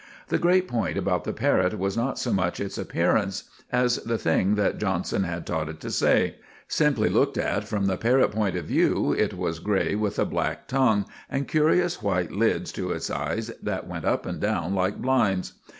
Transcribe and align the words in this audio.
The 0.29 0.39
great 0.39 0.67
point 0.67 0.97
about 0.97 1.25
the 1.25 1.31
parrot 1.31 1.77
was 1.77 1.95
not 1.95 2.17
so 2.17 2.33
much 2.33 2.59
its 2.59 2.79
appearance 2.79 3.43
as 3.71 3.97
the 3.97 4.17
thing 4.17 4.55
that 4.55 4.79
Johnson 4.79 5.25
had 5.25 5.45
taught 5.45 5.69
it 5.69 5.79
to 5.81 5.91
say. 5.91 6.37
Simply 6.67 7.07
looked 7.07 7.37
at 7.37 7.65
from 7.65 7.85
the 7.85 7.97
parrot 7.97 8.29
point 8.31 8.55
of 8.55 8.65
view, 8.65 9.13
it 9.13 9.35
was 9.37 9.59
grey 9.59 9.93
with 9.93 10.17
a 10.17 10.25
black 10.25 10.67
tongue, 10.67 11.05
and 11.29 11.47
curious 11.47 12.01
white 12.01 12.31
lids 12.31 12.71
to 12.71 12.89
its 12.89 13.11
eyes 13.11 13.51
that 13.61 13.85
went 13.85 14.05
up 14.05 14.25
and 14.25 14.39
down 14.41 14.73
like 14.73 14.99
blinds. 14.99 15.53